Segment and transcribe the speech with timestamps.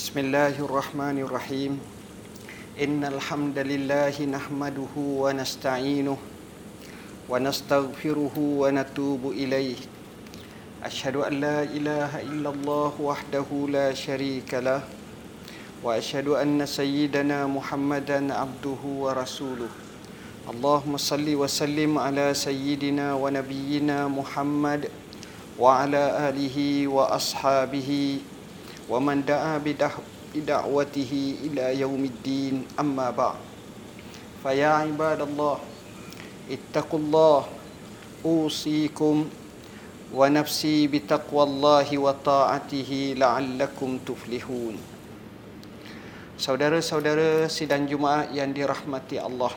[0.00, 1.72] بسم الله الرحمن الرحيم
[2.80, 6.16] ان الحمد لله نحمده ونستعينه
[7.28, 9.76] ونستغفره ونتوب اليه
[10.88, 14.80] اشهد ان لا اله الا الله وحده لا شريك له
[15.84, 19.68] واشهد ان سيدنا محمدا عبده ورسوله
[20.48, 24.88] اللهم صل وسلم على سيدنا ونبينا محمد
[25.60, 26.56] وعلى اله
[26.88, 27.90] واصحابه
[28.90, 29.62] ومن دعا
[30.34, 31.12] بدعوته
[31.46, 33.38] إلى يوم الدين أما بعد
[34.42, 35.56] فيا عباد الله
[36.50, 37.40] اتقوا الله
[38.26, 39.16] أوصيكم
[40.10, 44.76] ونفسي بتقوى الله وطاعته لعلكم تفلحون
[46.40, 49.52] Saudara-saudara sidang Jumaat yang dirahmati Allah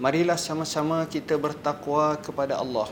[0.00, 2.88] Marilah sama-sama kita bertakwa kepada Allah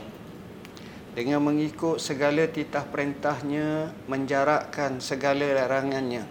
[1.17, 6.25] dengan mengikut segala titah perintahnya menjarakkan segala larangannya.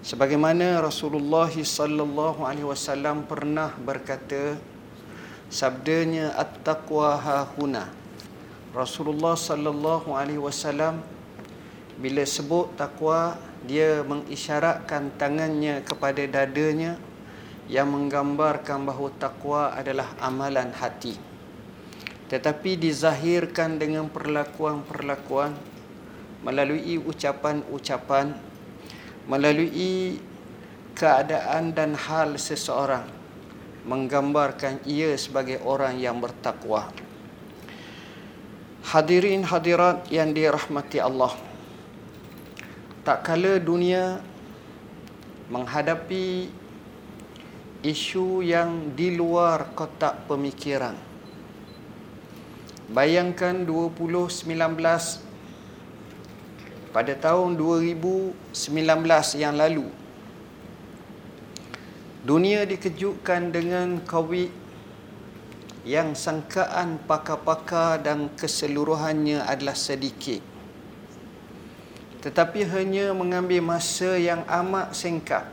[0.00, 4.56] Sebagaimana Rasulullah sallallahu alaihi wasallam pernah berkata
[5.52, 8.00] sabdanya at-taqwa hahuna
[8.70, 11.02] Rasulullah sallallahu alaihi wasallam
[11.98, 13.34] bila sebut takwa
[13.66, 16.96] dia mengisyaratkan tangannya kepada dadanya
[17.66, 21.18] yang menggambarkan bahawa takwa adalah amalan hati
[22.30, 25.50] tetapi dizahirkan dengan perlakuan-perlakuan
[26.46, 28.38] melalui ucapan-ucapan
[29.26, 30.22] melalui
[30.94, 33.02] keadaan dan hal seseorang
[33.82, 36.94] menggambarkan ia sebagai orang yang bertakwa.
[38.86, 41.34] Hadirin hadirat yang dirahmati Allah
[43.02, 44.22] tak kala dunia
[45.50, 46.46] menghadapi
[47.82, 51.09] isu yang di luar kotak pemikiran
[52.90, 54.50] Bayangkan 2019
[56.90, 58.34] pada tahun 2019
[59.38, 59.86] yang lalu.
[62.26, 64.50] Dunia dikejutkan dengan COVID
[65.86, 70.42] yang sangkaan pakar-pakar dan keseluruhannya adalah sedikit.
[72.26, 75.46] Tetapi hanya mengambil masa yang amat singkat.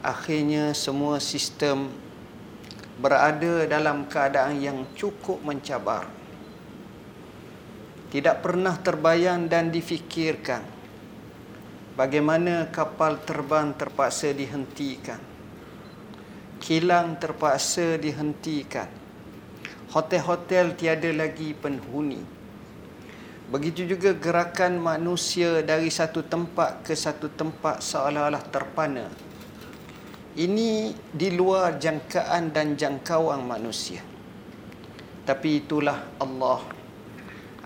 [0.00, 1.90] Akhirnya semua sistem
[2.98, 6.10] berada dalam keadaan yang cukup mencabar.
[8.10, 10.64] Tidak pernah terbayang dan difikirkan
[11.94, 15.20] bagaimana kapal terbang terpaksa dihentikan.
[16.58, 18.90] Kilang terpaksa dihentikan.
[19.94, 22.20] Hotel-hotel tiada lagi penghuni.
[23.48, 29.27] Begitu juga gerakan manusia dari satu tempat ke satu tempat seolah-olah terpana
[30.38, 33.98] ini di luar jangkaan dan jangkauan manusia.
[35.26, 36.62] Tapi itulah Allah.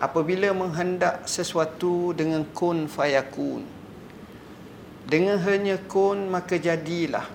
[0.01, 3.63] Apabila menghendak sesuatu dengan kun fayakun.
[5.05, 7.29] Dengan hanya kun maka jadilah.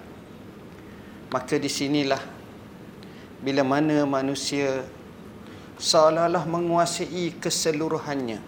[1.29, 2.19] Maka di sinilah
[3.37, 4.81] bila mana manusia
[5.77, 8.41] seolah-olah menguasai keseluruhannya.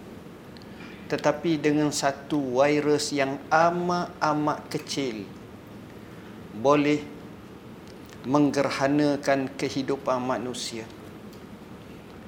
[1.05, 5.38] Tetapi dengan satu virus yang amat-amat kecil
[6.53, 7.01] boleh
[8.25, 10.83] menggerhanakan kehidupan manusia.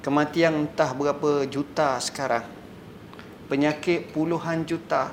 [0.02, 2.46] Kematian entah berapa juta sekarang.
[3.46, 5.12] Penyakit puluhan juta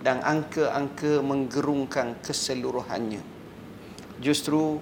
[0.00, 3.20] dan angka-angka menggerungkan keseluruhannya.
[4.22, 4.80] Justru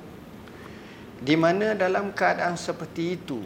[1.19, 3.43] di mana dalam keadaan seperti itu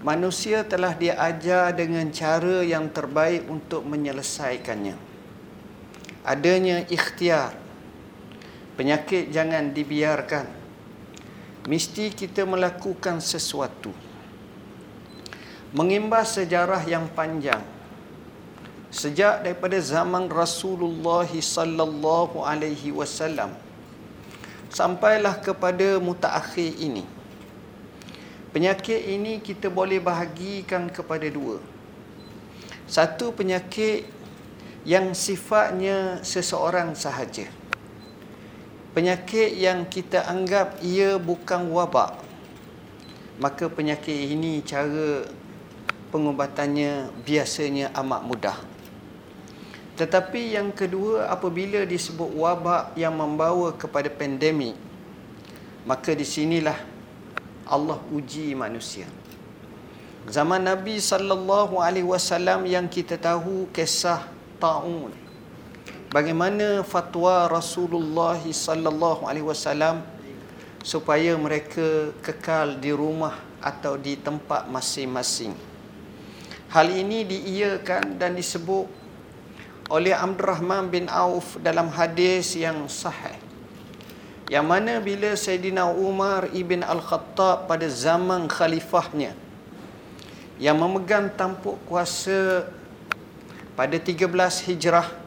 [0.00, 4.96] manusia telah diajar dengan cara yang terbaik untuk menyelesaikannya.
[6.24, 7.65] Adanya ikhtiar
[8.76, 10.44] Penyakit jangan dibiarkan.
[11.64, 13.88] Mesti kita melakukan sesuatu.
[15.72, 17.64] Mengimbas sejarah yang panjang.
[18.92, 23.56] Sejak daripada zaman Rasulullah sallallahu alaihi wasallam
[24.68, 27.08] sampailah kepada mutaakhir ini.
[28.52, 31.64] Penyakit ini kita boleh bahagikan kepada dua.
[32.84, 34.04] Satu penyakit
[34.84, 37.48] yang sifatnya seseorang sahaja
[38.96, 42.16] penyakit yang kita anggap ia bukan wabak
[43.36, 45.28] maka penyakit ini cara
[46.08, 48.56] pengubatannya biasanya amat mudah.
[50.00, 54.72] Tetapi yang kedua apabila disebut wabak yang membawa kepada pandemik
[55.84, 56.80] maka di sinilah
[57.68, 59.04] Allah uji manusia.
[60.32, 64.24] Zaman Nabi sallallahu alaihi wasallam yang kita tahu kisah
[64.56, 65.25] taun
[66.16, 70.00] bagaimana fatwa Rasulullah sallallahu alaihi wasallam
[70.80, 75.52] supaya mereka kekal di rumah atau di tempat masing-masing.
[76.72, 78.88] Hal ini diiyakan dan disebut
[79.92, 83.36] oleh Abdul Rahman bin Auf dalam hadis yang sahih.
[84.48, 89.36] Yang mana bila Sayyidina Umar ibn Al-Khattab pada zaman khalifahnya
[90.56, 92.64] yang memegang tampuk kuasa
[93.76, 94.32] pada 13
[94.64, 95.25] Hijrah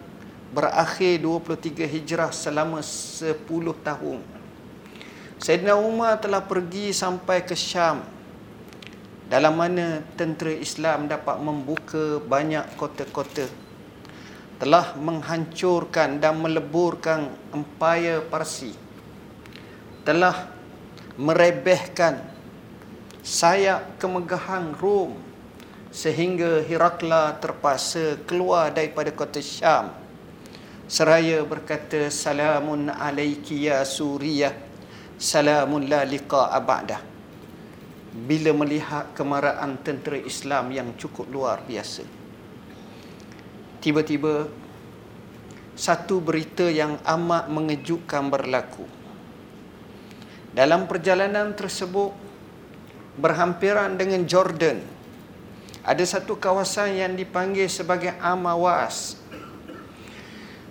[0.49, 3.37] berakhir 23 Hijrah selama 10
[3.85, 4.19] tahun.
[5.39, 8.03] Sayyidina Umar telah pergi sampai ke Syam
[9.29, 13.47] dalam mana tentera Islam dapat membuka banyak kota-kota
[14.59, 18.75] telah menghancurkan dan meleburkan empayar Parsi
[20.03, 20.49] telah
[21.15, 22.19] merebehkan
[23.23, 25.15] sayap kemegahan Rom
[25.93, 30.08] sehingga Herakla terpaksa keluar daripada kota Syam
[30.89, 34.57] seraya berkata salamun alaiki ya Suriah
[35.21, 36.97] salamun la liqa ba'dah
[38.09, 42.01] bila melihat kemarahan tentera Islam yang cukup luar biasa.
[43.85, 44.49] Tiba-tiba
[45.77, 48.89] satu berita yang amat mengejutkan berlaku.
[50.49, 52.11] Dalam perjalanan tersebut
[53.21, 54.81] berhampiran dengan Jordan
[55.85, 59.18] ada satu kawasan yang dipanggil sebagai Amawas.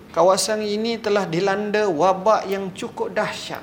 [0.09, 3.61] Kawasan ini telah dilanda wabak yang cukup dahsyat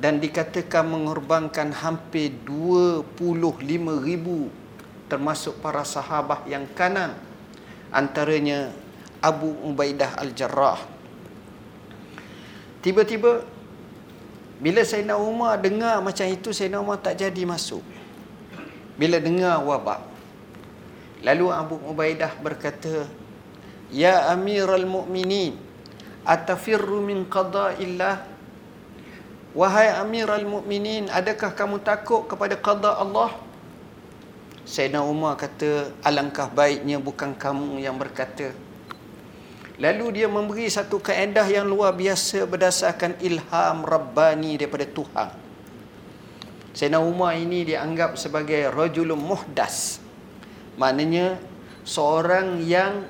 [0.00, 3.20] dan dikatakan mengorbankan hampir 25
[4.00, 4.48] ribu
[5.04, 7.12] termasuk para sahabat yang kanan
[7.92, 8.72] antaranya
[9.20, 10.80] Abu Ubaidah Al-Jarrah.
[12.80, 13.44] Tiba-tiba
[14.64, 17.84] bila Sayyidina Umar dengar macam itu Sayyidina Umar tak jadi masuk.
[18.96, 20.00] Bila dengar wabak
[21.20, 23.04] lalu Abu Ubaidah berkata
[23.88, 25.56] Ya Amirul Mukminin
[26.28, 28.38] atafirru min qada'illah
[29.56, 33.32] Wahai Amirul Mukminin, adakah kamu takut kepada qada Allah?
[34.68, 38.52] Sayyidina Umar kata, alangkah baiknya bukan kamu yang berkata.
[39.80, 45.32] Lalu dia memberi satu kaedah yang luar biasa berdasarkan ilham Rabbani daripada Tuhan.
[46.76, 49.98] Sayyidina Umar ini dianggap sebagai rajulun muhdas.
[50.78, 51.40] Maknanya
[51.88, 53.08] seorang yang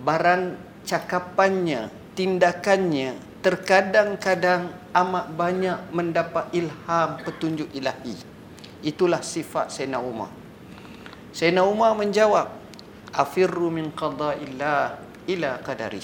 [0.00, 8.16] barang cakapannya, tindakannya terkadang-kadang amat banyak mendapat ilham petunjuk ilahi.
[8.82, 10.30] Itulah sifat Sayyidina Umar.
[11.30, 12.48] Sayyidina Umar menjawab,
[13.14, 14.98] Afirru min qada'illah
[15.30, 16.02] ila qadari.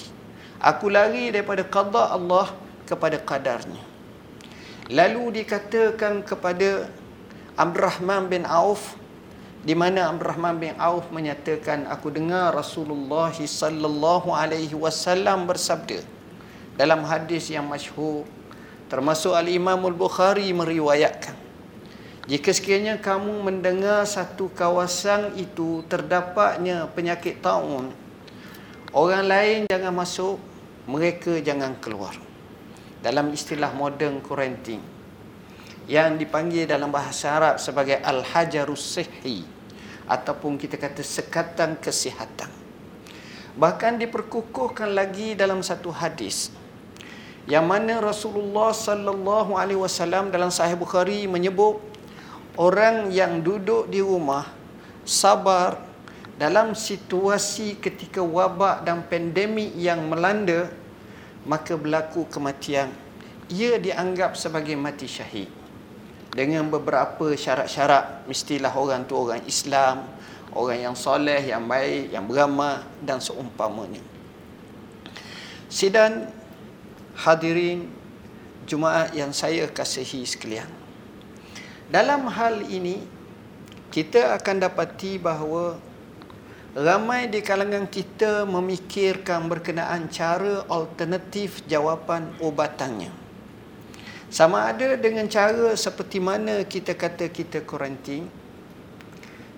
[0.63, 2.47] Aku lari daripada qada Allah
[2.87, 3.83] kepada qadarnya.
[4.87, 6.87] Lalu dikatakan kepada
[7.59, 8.95] Abdul Rahman bin Auf
[9.63, 16.03] di mana Abdul Rahman bin Auf menyatakan aku dengar Rasulullah sallallahu alaihi wasallam bersabda
[16.75, 18.27] dalam hadis yang masyhur
[18.91, 21.35] termasuk al-Imam al-Bukhari meriwayatkan
[22.27, 27.95] jika sekiranya kamu mendengar satu kawasan itu terdapatnya penyakit taun
[28.91, 30.37] orang lain jangan masuk
[30.83, 32.15] mereka jangan keluar.
[33.03, 34.83] Dalam istilah moden quarantine
[35.91, 39.43] yang dipanggil dalam bahasa Arab sebagai al-hajarus sihhi
[40.07, 42.51] ataupun kita kata sekatan kesihatan.
[43.53, 46.49] Bahkan diperkukuhkan lagi dalam satu hadis
[47.45, 51.77] yang mana Rasulullah sallallahu alaihi wasallam dalam sahih Bukhari menyebut
[52.55, 54.47] orang yang duduk di rumah
[55.03, 55.77] sabar
[56.39, 60.71] dalam situasi ketika wabak dan pandemik yang melanda
[61.45, 62.89] maka berlaku kematian.
[63.51, 65.62] Ia dianggap sebagai mati syahid
[66.33, 70.09] dengan beberapa syarat-syarat mestilah orang tu orang Islam
[70.57, 74.01] orang yang soleh yang baik yang beramal dan seumpamanya
[75.69, 76.29] sidang
[77.13, 78.03] hadirin
[78.63, 80.71] Jumaat yang saya kasihi sekalian.
[81.91, 83.03] Dalam hal ini
[83.91, 85.75] kita akan dapati bahawa
[86.71, 93.22] ramai di kalangan kita memikirkan berkenaan cara alternatif jawapan ubatannya.
[94.33, 98.25] Sama ada dengan cara seperti mana kita kata kita kuarantin.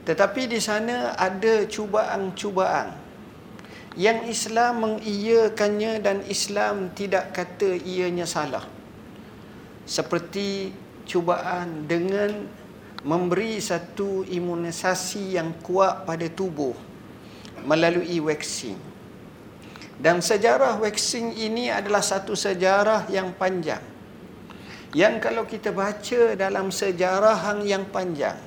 [0.04, 2.92] Tetapi di sana ada cubaan-cubaan
[3.96, 8.68] yang Islam mengiyakannya dan Islam tidak kata ianya salah.
[9.88, 10.76] Seperti
[11.08, 12.44] cubaan dengan
[13.08, 16.76] memberi satu imunisasi yang kuat pada tubuh
[17.64, 18.76] melalui vaksin.
[19.96, 23.95] Dan sejarah vaksin ini adalah satu sejarah yang panjang.
[24.96, 28.40] Yang kalau kita baca dalam sejarah yang panjang,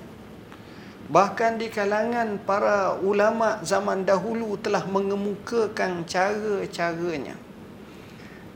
[1.09, 7.33] Bahkan di kalangan para ulama zaman dahulu telah mengemukakan cara-caranya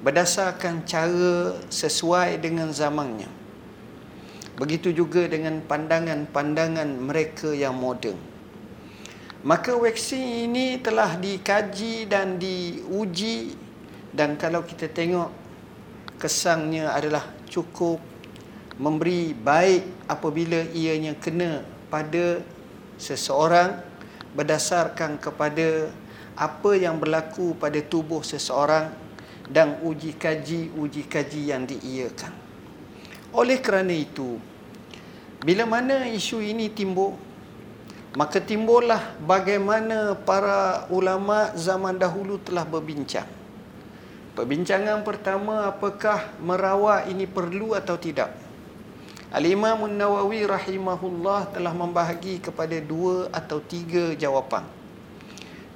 [0.04, 3.30] berdasarkan cara sesuai dengan zamannya.
[4.60, 8.20] Begitu juga dengan pandangan-pandangan mereka yang moden.
[9.48, 13.56] Maka vaksin ini telah dikaji dan diuji
[14.12, 15.32] dan kalau kita tengok
[16.20, 18.00] kesannya adalah cukup
[18.80, 21.60] memberi baik apabila ianya kena
[21.92, 22.40] pada
[22.96, 23.76] seseorang
[24.32, 25.92] berdasarkan kepada
[26.32, 28.88] apa yang berlaku pada tubuh seseorang
[29.52, 32.32] dan uji kaji uji kaji yang diiakan.
[33.36, 34.40] Oleh kerana itu,
[35.44, 37.16] bila mana isu ini timbul,
[38.16, 43.41] maka timbullah bagaimana para ulama zaman dahulu telah berbincang.
[44.32, 48.32] Perbincangan pertama apakah merawat ini perlu atau tidak?
[49.28, 54.64] Al-Imam Nawawi rahimahullah telah membahagi kepada dua atau tiga jawapan.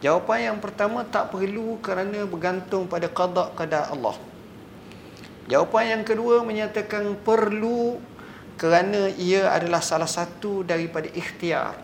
[0.00, 4.16] Jawapan yang pertama tak perlu kerana bergantung pada qada qada Allah.
[5.52, 8.00] Jawapan yang kedua menyatakan perlu
[8.56, 11.76] kerana ia adalah salah satu daripada ikhtiar.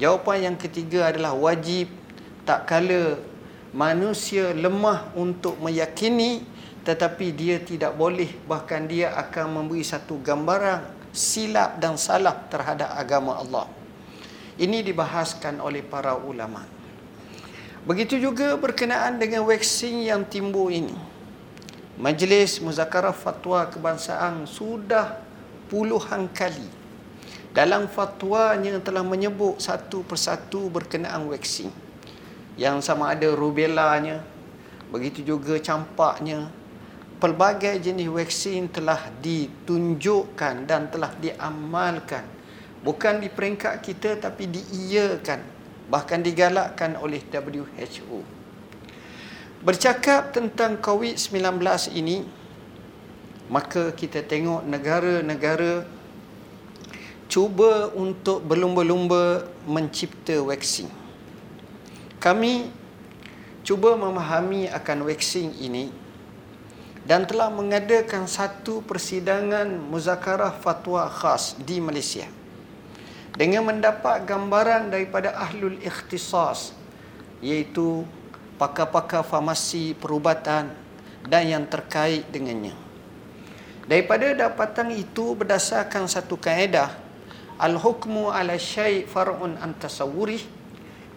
[0.00, 1.92] Jawapan yang ketiga adalah wajib
[2.48, 3.20] tak kala
[3.76, 6.44] manusia lemah untuk meyakini
[6.88, 10.80] tetapi dia tidak boleh bahkan dia akan memberi satu gambaran
[11.12, 13.68] silap dan salah terhadap agama Allah.
[14.56, 16.64] Ini dibahaskan oleh para ulama.
[17.84, 20.96] Begitu juga berkenaan dengan vaksin yang timbul ini.
[21.98, 25.18] Majlis Muzakarah Fatwa Kebangsaan sudah
[25.68, 26.66] puluhan kali
[27.52, 31.87] dalam fatwanya telah menyebut satu persatu berkenaan vaksin
[32.58, 34.20] yang sama ada rubellanya
[34.90, 36.50] begitu juga campaknya.
[37.18, 42.22] Pelbagai jenis vaksin telah ditunjukkan dan telah diamalkan.
[42.82, 45.42] Bukan di peringkat kita tapi diiyakan
[45.90, 48.38] bahkan digalakkan oleh WHO
[49.58, 51.58] bercakap tentang COVID-19
[51.98, 52.22] ini
[53.50, 55.82] maka kita tengok negara-negara
[57.26, 60.86] cuba untuk berlumba-lumba mencipta vaksin.
[62.18, 62.66] Kami
[63.62, 65.94] cuba memahami akan vaksin ini
[67.06, 72.26] dan telah mengadakan satu persidangan muzakarah fatwa khas di Malaysia
[73.38, 76.74] dengan mendapat gambaran daripada ahlul ikhtisas
[77.38, 78.02] iaitu
[78.58, 80.74] pakar-pakar farmasi perubatan
[81.22, 82.74] dan yang terkait dengannya.
[83.86, 86.92] Daripada dapatan itu berdasarkan satu kaedah
[87.62, 89.72] al-hukmu ala syai' far'un an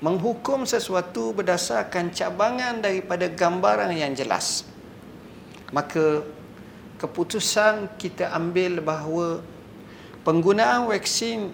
[0.02, 4.66] menghukum sesuatu berdasarkan cabangan daripada gambaran yang jelas.
[5.70, 6.26] Maka
[6.98, 9.46] keputusan kita ambil bahawa
[10.26, 11.54] penggunaan vaksin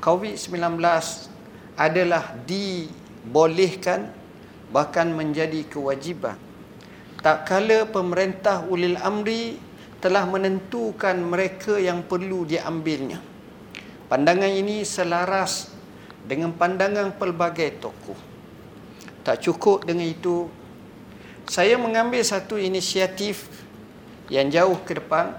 [0.00, 0.80] COVID-19
[1.76, 4.10] adalah dibolehkan
[4.72, 6.40] bahkan menjadi kewajiban.
[7.20, 9.60] Tak kala pemerintah ulil amri
[9.98, 13.18] telah menentukan mereka yang perlu diambilnya.
[14.08, 15.77] Pandangan ini selaras
[16.28, 18.20] dengan pandangan pelbagai tokoh.
[19.24, 20.52] Tak cukup dengan itu,
[21.48, 23.48] saya mengambil satu inisiatif
[24.28, 25.32] yang jauh ke depan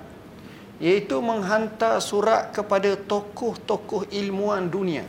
[0.82, 5.06] iaitu menghantar surat kepada tokoh-tokoh ilmuwan dunia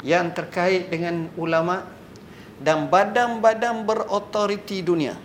[0.00, 1.84] yang terkait dengan ulama
[2.56, 5.18] dan badan-badan berotoriti dunia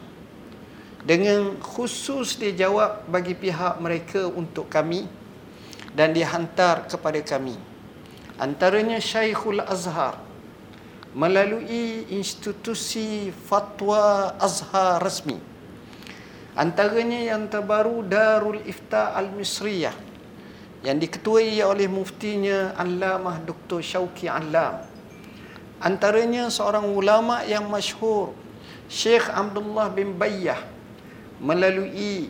[1.06, 5.06] dengan khusus dia jawab bagi pihak mereka untuk kami
[5.94, 7.56] dan dihantar kepada kami
[8.36, 10.20] antaranya Syekhul Azhar
[11.16, 15.40] melalui institusi fatwa Azhar rasmi
[16.60, 19.96] antaranya yang terbaru Darul Ifta Al-Misriyah
[20.84, 23.80] yang diketuai oleh muftinya Allamah Dr.
[23.80, 24.84] Syauki Alam
[25.80, 28.36] antaranya seorang ulama yang masyhur
[28.92, 30.60] Syekh Abdullah bin Bayyah
[31.40, 32.28] melalui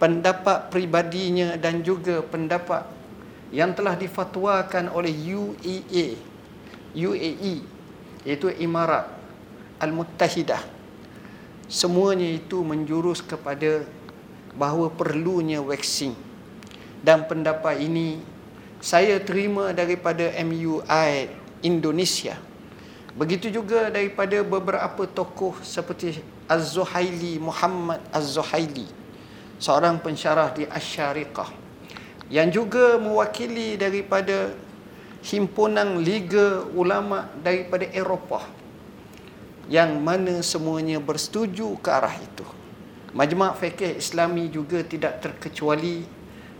[0.00, 3.01] pendapat pribadinya dan juga pendapat
[3.52, 6.32] yang telah difatwakan oleh UAE
[6.96, 7.54] UAE
[8.24, 9.08] iaitu Imarat
[9.80, 10.60] Al-Muttahidah.
[11.68, 13.84] Semuanya itu menjurus kepada
[14.52, 16.12] bahawa perlunya vaksin.
[17.02, 18.20] Dan pendapat ini
[18.78, 21.32] saya terima daripada MUI
[21.64, 22.38] Indonesia.
[23.12, 28.88] Begitu juga daripada beberapa tokoh seperti Az-Zuhaili Muhammad Az-Zuhaili
[29.60, 31.61] seorang pensyarah di Asy-Syariqah
[32.32, 34.56] yang juga mewakili daripada
[35.20, 38.48] himpunan Liga Ulama daripada Eropah
[39.68, 42.42] yang mana semuanya bersetuju ke arah itu.
[43.12, 46.08] Majma' Fiqh Islami juga tidak terkecuali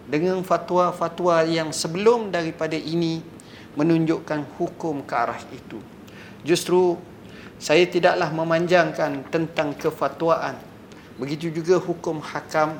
[0.04, 3.24] dengan fatwa-fatwa yang sebelum daripada ini
[3.72, 5.80] menunjukkan hukum ke arah itu.
[6.44, 7.00] Justru
[7.56, 10.58] saya tidaklah memanjangkan tentang kefatwaan
[11.16, 12.74] begitu juga hukum hakam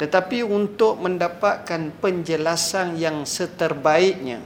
[0.00, 4.40] tetapi untuk mendapatkan penjelasan yang seterbaiknya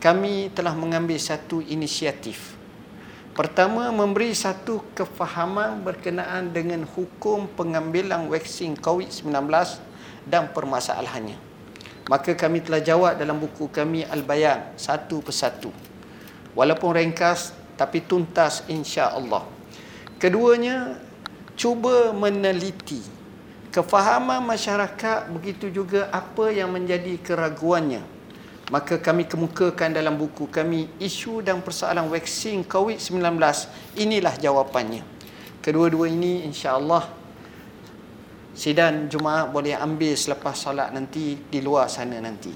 [0.00, 2.56] kami telah mengambil satu inisiatif.
[3.36, 9.28] Pertama, memberi satu kefahaman berkenaan dengan hukum pengambilan vaksin COVID-19
[10.24, 11.36] dan permasalahannya.
[12.08, 15.68] Maka kami telah jawab dalam buku kami Al-Bayan satu persatu.
[16.56, 19.44] Walaupun ringkas tapi tuntas insya-Allah.
[20.16, 20.96] Keduanya,
[21.52, 23.19] cuba meneliti
[23.70, 28.02] kefahaman masyarakat begitu juga apa yang menjadi keraguannya.
[28.70, 33.18] Maka kami kemukakan dalam buku kami isu dan persoalan vaksin COVID-19
[33.98, 35.02] inilah jawapannya.
[35.58, 37.02] Kedua-dua ini insya-Allah
[38.54, 42.54] sidang Jumaat boleh ambil selepas solat nanti di luar sana nanti.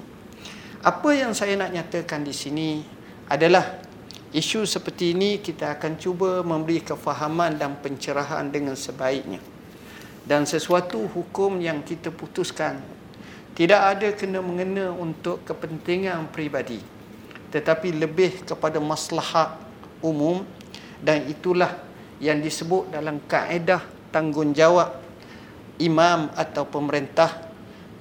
[0.86, 2.78] Apa yang saya nak nyatakan di sini
[3.26, 3.82] adalah
[4.30, 9.53] isu seperti ini kita akan cuba memberi kefahaman dan pencerahan dengan sebaiknya
[10.24, 12.80] dan sesuatu hukum yang kita putuskan.
[13.54, 16.94] Tidak ada kena mengena untuk kepentingan peribadi
[17.54, 19.54] tetapi lebih kepada maslahat
[20.02, 20.42] umum
[20.98, 21.78] dan itulah
[22.18, 23.78] yang disebut dalam kaedah
[24.10, 24.90] tanggungjawab
[25.78, 27.30] imam atau pemerintah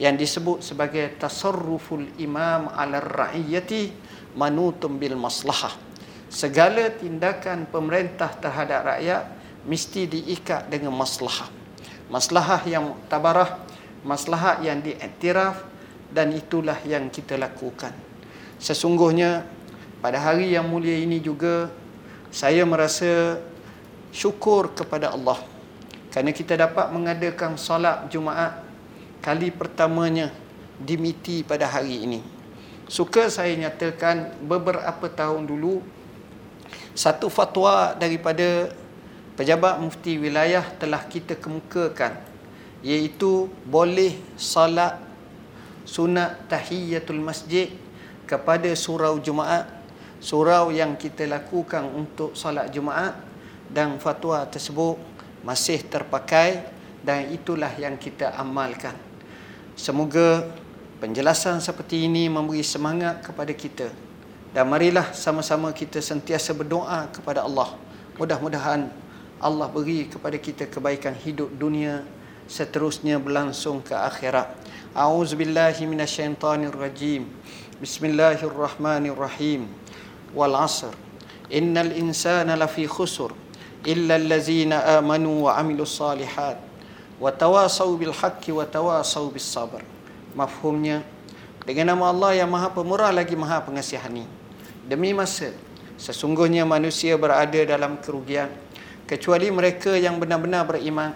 [0.02, 3.94] yang disebut sebagai tasarruful imam ala ra'iyati
[4.34, 5.78] manutum bil maslahah.
[6.34, 9.24] Segala tindakan pemerintah terhadap rakyat
[9.70, 11.63] mesti diikat dengan maslahah
[12.14, 13.58] maslahah yang tabarah
[14.06, 15.66] maslahat yang diiktiraf
[16.14, 17.96] dan itulah yang kita lakukan.
[18.62, 19.48] Sesungguhnya
[20.04, 21.74] pada hari yang mulia ini juga
[22.30, 23.42] saya merasa
[24.14, 25.42] syukur kepada Allah
[26.14, 28.62] kerana kita dapat mengadakan solat Jumaat
[29.26, 30.30] kali pertamanya
[30.78, 32.22] di MITI pada hari ini.
[32.86, 35.82] Suka saya nyatakan beberapa tahun dulu
[36.94, 38.70] satu fatwa daripada
[39.34, 42.18] pejabat mufti wilayah telah kita kemukakan
[42.84, 45.00] iaitu boleh salat
[45.84, 47.72] sunat tahiyatul masjid
[48.28, 49.84] kepada surau Jumaat
[50.24, 53.20] surau yang kita lakukan untuk salat Jumaat
[53.68, 54.96] dan fatwa tersebut
[55.44, 56.64] masih terpakai
[57.04, 58.96] dan itulah yang kita amalkan.
[59.76, 60.48] Semoga
[61.04, 63.92] penjelasan seperti ini memberi semangat kepada kita
[64.56, 67.76] dan marilah sama-sama kita sentiasa berdoa kepada Allah.
[68.16, 68.88] Mudah-mudahan
[69.44, 72.08] Allah beri kepada kita kebaikan hidup dunia
[72.48, 74.56] seterusnya berlangsung ke akhirat.
[74.96, 77.28] A'udzubillahi minasyaitonirrajim.
[77.84, 79.68] Bismillahirrahmanirrahim.
[80.32, 80.96] Wal 'asr.
[81.52, 83.36] Innal insana lafi khusr
[83.84, 86.56] illa allazina amanu wa 'amilus salihat
[87.20, 89.84] wa tawasaw bil haqqi wa tawasaw bis sabr.
[90.40, 91.04] Mafhumnya
[91.68, 94.24] dengan nama Allah yang Maha Pemurah lagi Maha Pengasihani.
[94.88, 95.52] Demi masa
[96.00, 98.48] sesungguhnya manusia berada dalam kerugian
[99.06, 101.14] kecuali mereka yang benar-benar beriman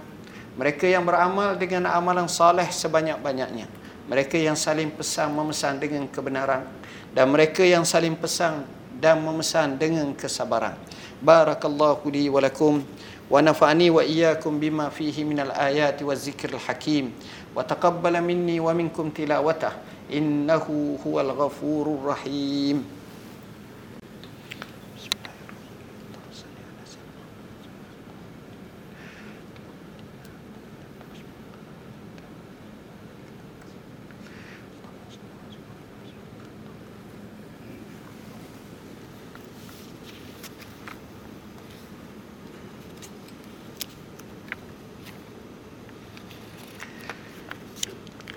[0.57, 3.69] mereka yang beramal dengan amalan saleh sebanyak-banyaknya.
[4.09, 6.65] Mereka yang saling pesan memesan dengan kebenaran
[7.13, 8.65] dan mereka yang saling pesan
[8.97, 10.73] dan memesan dengan kesabaran.
[11.21, 12.81] Barakallahu li wa lakum
[13.29, 17.13] wa nafa'ani wa iyyakum bima fihi minal ayati wa zikril hakim
[17.53, 19.77] wa taqabbala minni wa minkum tilawatah
[20.09, 22.81] innahu huwal ghafurur rahim.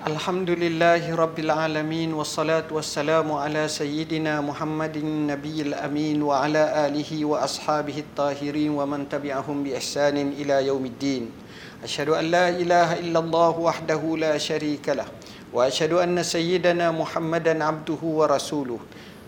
[0.07, 8.71] الحمد لله رب العالمين والصلاة والسلام على سيدنا محمد النبي الأمين وعلى آله وأصحابه الطاهرين
[8.71, 11.31] ومن تبعهم بإحسان إلى يوم الدين
[11.85, 15.05] أشهد أن لا إله إلا الله وحده لا شريك له
[15.53, 18.79] وأشهد أن سيدنا محمدا عبده ورسوله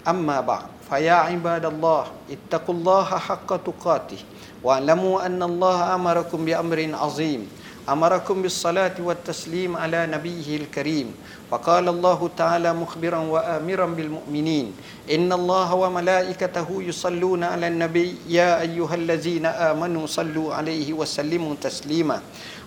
[0.08, 4.20] أما بعد فيا عباد الله اتقوا الله حق تقاته
[4.64, 7.40] واعلموا أن الله أمركم بأمر عظيم
[7.89, 11.07] أمركم بالصلاة والتسليم على نبيه الكريم
[11.51, 14.71] فقال الله تعالى مخبرا وآمرا بالمؤمنين
[15.11, 22.21] إن الله وملائكته يصلون على النبي يا أيها الذين آمنوا صلوا عليه وسلموا تسليما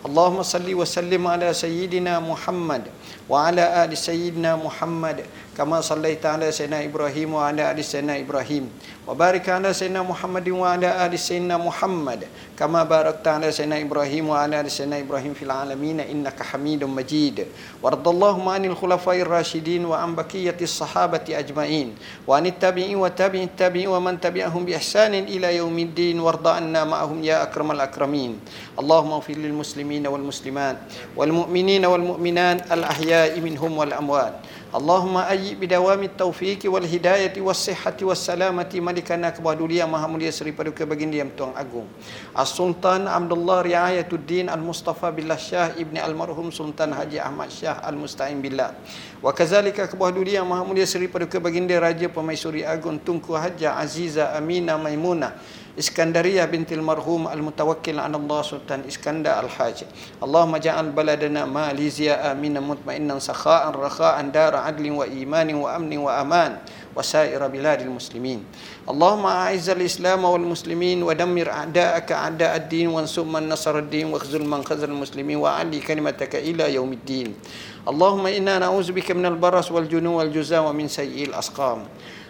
[0.06, 2.82] اللهم صل وسلم على سيدنا محمد
[3.28, 5.20] وعلى آل سيدنا محمد
[5.57, 8.69] كما صليت على سيدنا إبراهيم وعلى آل سيدنا إبراهيم
[9.07, 12.27] وبارك على سيدنا محمد وعلى آل سيدنا محمد
[12.59, 17.47] كما باركت على سيدنا إبراهيم وعلى آل سيدنا إبراهيم في العالمين إنك حميد مجيد
[17.83, 21.95] وارض اللهم عن الخلفاء الراشدين وعن بقية الصحابة أجمعين
[22.27, 27.71] وعن التابعين وتابع التابعين ومن تبعهم بإحسان إلى يوم الدين وارض عنا معهم يا أكرم
[27.71, 28.39] الأكرمين
[28.79, 30.77] اللهم اغفر للمسلمين والمسلمات
[31.15, 34.33] والمؤمنين والمؤمنات الأحياء منهم والأموات
[34.73, 38.81] Allahumma ajib bidawami taufiq wal hidayati was sihhati was salamati.
[38.81, 39.53] Malikana kebah
[39.85, 41.85] maha mulia seri paduka baginda yang tuang agung.
[42.33, 48.73] As-Sultan Abdullah Riayatuddin Al-Mustafa Billah Shah Ibni Almarhum Sultan Haji Ahmad Shah Al-Musta'in Billah.
[49.21, 50.09] Wa kazalika kebah
[50.41, 55.33] maha mulia seri paduka baginda Raja Pemaisuri Agung Tunku Haji Aziza Amina Maimuna
[55.79, 59.83] اسكندرية بنت المرحوم المتوكل على الله سلطان اسكندر الحاج
[60.23, 66.51] اللهم اجعل بلدنا ماليزيا آمنا مطمئنا سخاء رخاء دار عدل وإيمان وأمن وأمان
[66.95, 68.39] وسائر بلاد المسلمين
[68.89, 74.89] اللهم أعز الإسلام والمسلمين ودمر أعداءك أعداء الدين وانصر من نصر الدين واخذل من خذل
[74.89, 77.35] المسلمين وأعلي كلمتك إلى يوم الدين
[77.87, 81.83] اللهم إنا نعوذ بك من البرص والجنون والجزاء ومن سيئ الأسقام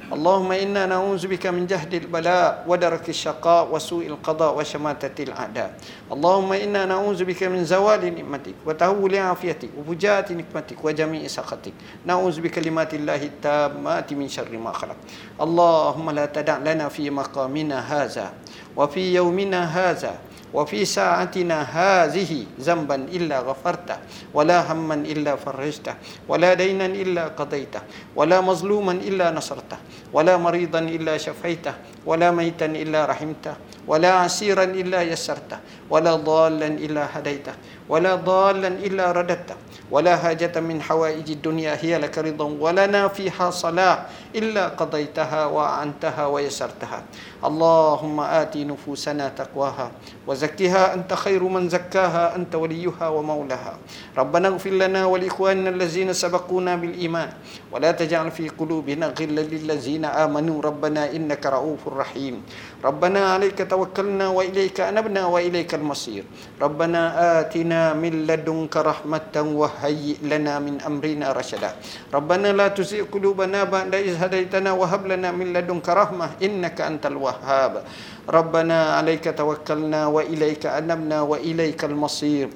[0.06, 5.70] اللهم إنا نعوذ بك من جهد البلاء ودرك الشقاء وسوء القضاء وشماتة الأعداء
[6.14, 11.74] اللهم إنا نعوذ بك من زوال نعمتك وتهول عافيتك وفجاءة نقمتك وجميع سخطك
[12.06, 14.98] نعوذ بكلمات الله التامات من شر ما خلق
[15.42, 18.34] اللهم لا تدع لنا في مقامنا هذا
[18.78, 20.14] وفي يومنا هذا
[20.54, 23.98] وفي ساعتنا هذه ذنبا إلا غفرته
[24.34, 25.96] ولا هما إلا فرجته
[26.28, 27.82] ولا دينا إلا قضيته
[28.16, 29.78] ولا مظلوما إلا نصرته
[30.14, 31.74] ولا مريضا إلا شفيته
[32.06, 33.56] ولا ميتا إلا رحمته
[33.88, 37.54] ولا عسيرا إلا يسرته ولا ضالا إلا هديته
[37.90, 39.56] ولا ضالا إلا رددته
[39.92, 47.04] ولا حاجة من حوائج الدنيا هي لك رضا ولنا فيها صلاة إلا قضيتها وأعنتها ويسرتها.
[47.46, 49.92] اللهم آت نفوسنا تقواها
[50.28, 53.78] وزكها أنت خير من زكاها أنت وليها ومولاها.
[54.18, 57.30] ربنا اغفر لنا ولإخواننا الذين سبقونا بالإيمان.
[57.72, 60.62] ولا تجعل في قلوبنا غلا للذين آمنوا.
[60.62, 62.42] ربنا إنك رؤوف رحيم.
[62.84, 66.24] ربنا عليك توكلنا وإليك أنبنا وإليك المصير.
[66.62, 67.02] ربنا
[67.40, 69.36] آتنا من لدنك رحمة
[69.76, 71.76] وهيئ لنا من أمرنا رشدا.
[72.16, 77.84] ربنا لا تزغ قلوبنا بعد إذ هديتنا وهب لنا من لدنك رحمة إنك أنت الوهاب.
[78.24, 82.48] ربنا عليك توكلنا وإليك أنبنا وإليك المصير.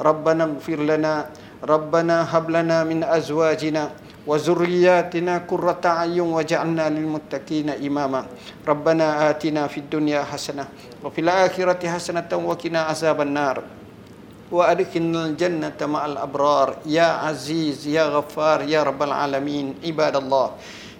[0.00, 1.14] ربنا اغفر لنا.
[1.62, 3.84] ربنا هب لنا من أزواجنا
[4.26, 8.22] وذرياتنا قرة أعين وجعلنا للمتقين إماما.
[8.66, 10.64] ربنا آتنا في الدنيا حسنة
[11.04, 13.81] وفي الآخرة حسنة وقنا عذاب النار.
[14.52, 16.76] وأدخلنا الجنة مع الأبرار.
[16.86, 20.50] يا عزيز يا غفار يا رب العالمين عباد الله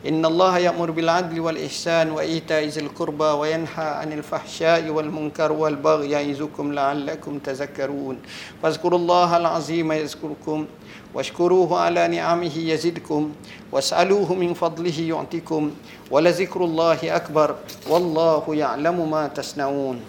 [0.08, 7.38] إن الله يأمر بالعدل والإحسان وإيتاء ذي القربى وينهى عن الفحشاء والمنكر والبغي يعظكم لعلكم
[7.38, 8.16] تذكرون.
[8.62, 10.66] فاذكروا الله العظيم يذكركم
[11.14, 13.32] واشكروه على نعمه يزدكم
[13.72, 15.70] واسألوه من فضله يعطيكم
[16.10, 17.48] ولذكر الله أكبر.
[17.90, 20.00] والله يعلم ما تصنعون.